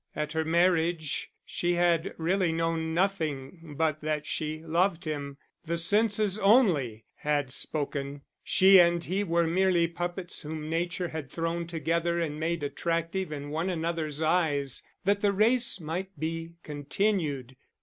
At 0.15 0.31
her 0.33 0.43
marriage 0.43 1.29
she 1.45 1.73
had 1.75 2.15
really 2.17 2.51
known 2.51 2.91
nothing 2.95 3.75
but 3.77 4.01
that 4.01 4.25
she 4.25 4.63
loved 4.63 5.05
him; 5.05 5.37
the 5.63 5.77
senses 5.77 6.39
only 6.39 7.05
had 7.17 7.51
spoken, 7.51 8.23
she 8.43 8.79
and 8.79 9.03
he 9.03 9.23
were 9.23 9.45
merely 9.45 9.87
puppets 9.87 10.41
whom 10.41 10.71
nature 10.71 11.09
had 11.09 11.29
thrown 11.29 11.67
together 11.67 12.19
and 12.19 12.39
made 12.39 12.63
attractive 12.63 13.31
in 13.31 13.51
one 13.51 13.69
another's 13.69 14.23
eyes, 14.23 14.81
that 15.05 15.21
the 15.21 15.31
race 15.31 15.79
might 15.79 16.09
be 16.19 16.53
continued. 16.63 17.55